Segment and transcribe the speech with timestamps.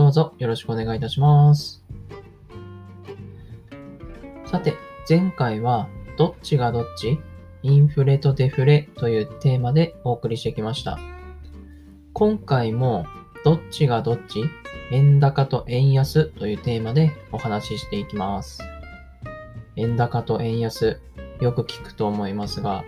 [0.00, 1.84] どうぞよろしくお願いいたします。
[4.46, 4.72] さて、
[5.06, 7.20] 前回はどっちがどっち？
[7.62, 10.98] インフレとデフレというテーマでお送りしてきました。
[12.14, 13.04] 今回も
[13.44, 14.42] どっちがどっち？
[14.90, 18.62] 円高と円安というテーマでお話ししていきます。
[19.76, 20.98] 円高と円安、
[21.42, 22.86] よく聞くと思いますが、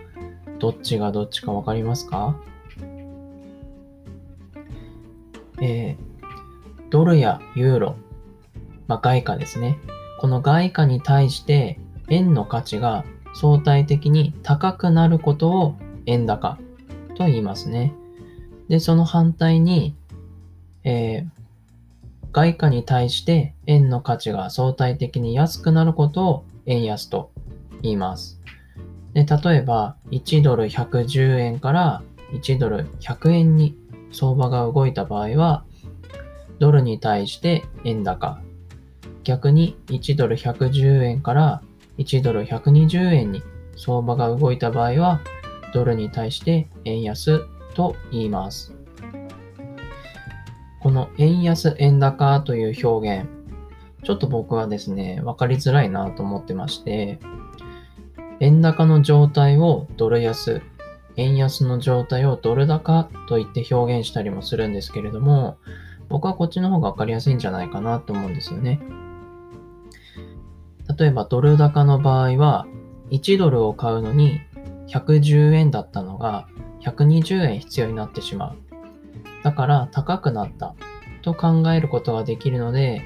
[0.57, 2.41] どっちがどっちかわかりますか？
[5.61, 6.12] えー、
[6.93, 7.95] ドルやユーロ、
[8.85, 9.79] まあ、外貨ですね。
[10.19, 16.59] この外貨に対して円の価値が相対的に高くなることを円高
[17.17, 17.95] と言いますね。
[18.67, 19.95] で、その反対に、
[20.83, 27.31] えー、外貨に対して円の価値が相対的に安くなることを円安と
[27.81, 28.39] 言います。
[29.15, 33.75] で、例えば、1ドル110円から1ドル100円に
[34.11, 35.65] 相場が動いた場合は、
[36.63, 38.39] ドルに対して円高。
[39.25, 41.61] 逆に1ドル110円から
[41.97, 43.43] 1ドル120円に
[43.75, 45.19] 相場が動いた場合は、
[45.73, 47.41] ドルに対して円安
[47.73, 48.73] と言います。
[50.79, 53.27] この円安円高という表現、
[54.05, 57.19] ちょっと僕はですね、わかりづらいなと思ってまして、
[58.39, 60.61] 円高の状態をドル安、
[61.17, 65.57] 円安の状態をドル高と言って表現したりもするんですけれども、
[66.23, 68.79] 僕はこっちの方がわかりやすいんじゃないかなと思うんですよね。
[70.97, 72.65] 例えばドル高の場合は、
[73.09, 74.39] 1ドルを買うのに
[74.87, 76.47] 110円だったのが
[76.79, 78.57] 120円必要になってしまう。
[79.43, 80.75] だから高くなった
[81.23, 83.01] と考えることができるので、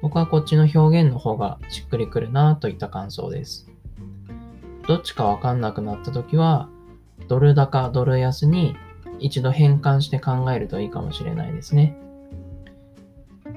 [0.00, 3.70] 僕はこっちの表現の方がしっくりくるなといった感想です。
[4.88, 6.70] どっちかわかんなくなった時は、
[7.28, 8.76] ドル高、ドル安に
[9.18, 11.98] 一度変換して考えるといいかもしれないですね。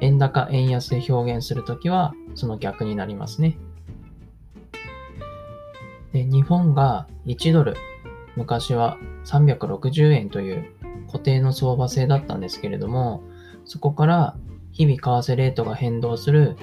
[0.01, 3.57] 円高、円安で表現するときは、その逆になりますね。
[6.13, 7.75] で日本が1ドル、
[8.35, 10.65] 昔は360円という
[11.07, 13.23] 固定の相場制だったんですけれども、
[13.65, 14.35] そこから
[14.71, 16.57] 日々為替レートが変動する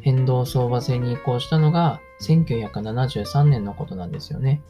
[0.00, 4.62] 変動相場制に移行したのが1973年のことなんですよね。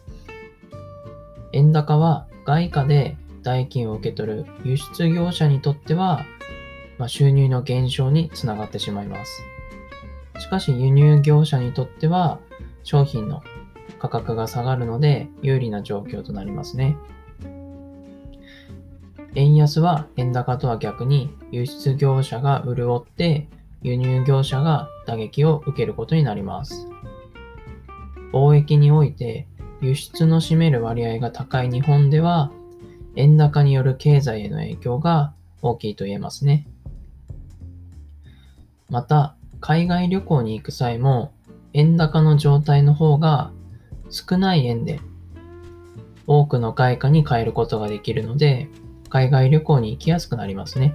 [1.52, 6.24] 円高は外貨で代金を受け取る輸出業者にとっては、
[6.98, 9.42] まあ、収入の減少につながってしまいます。
[10.41, 12.41] しかし輸入業者にとっては
[12.82, 13.42] 商品の
[13.98, 16.97] 価格が下がるので有利な状況となりますね。
[19.34, 23.48] 円安は円高とは逆に輸出業者が潤って
[23.82, 26.88] 輸入業者が打撃を受けることになります。
[28.32, 29.47] 貿易において
[29.81, 32.50] 輸出の占める割合が高い日本では、
[33.14, 36.66] 円高による経済への影響が大きいと言えますね。
[38.91, 41.32] また、海外旅行に行く際も、
[41.72, 43.50] 円高の状態の方が
[44.10, 45.00] 少ない円で
[46.26, 48.69] 多くの外貨に変えることができるので、
[49.10, 50.94] 海外旅行に行きやすくなりますね。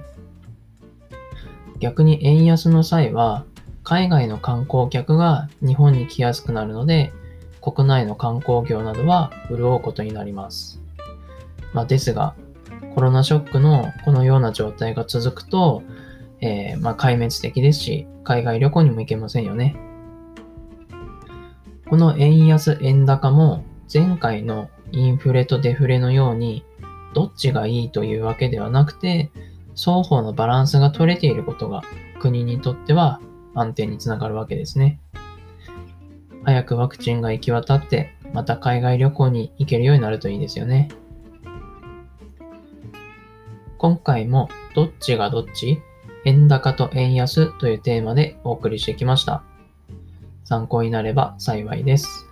[1.80, 3.44] 逆に円安の際は、
[3.82, 7.12] 海外の観光客が日本に来やすくなるので、
[7.60, 10.80] 国内の観光業などは潤うことになります。
[11.72, 12.34] まあ、ですが、
[12.94, 15.82] コロナショックのこのような状態が続くと、
[16.46, 19.74] えー、まあ、壊滅的ですし、海外旅行にも行けませんよね。
[21.88, 26.64] この円安円高も前回のインフレとデフレのように
[27.14, 29.30] どっちがいいというわけではなくて
[29.74, 31.82] 双方のバランスが取れていることが
[32.18, 33.20] 国にとっては
[33.54, 35.00] 安定につながるわけですね。
[36.44, 40.88] 早くワクチンが行き渡って、また海外旅行に行けるようになるといいですよね。
[43.78, 45.80] 今回もどっちがどっち？
[46.24, 49.42] 円高と円安というテーマでお送りしてきました。
[50.44, 52.26] 参考になれば幸いです。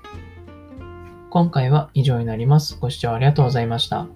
[1.31, 2.77] 今回は以上になります。
[2.79, 4.07] ご視聴ありがとうございました。